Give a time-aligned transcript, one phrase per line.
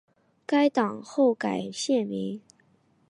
[0.47, 2.41] 该党后改现名。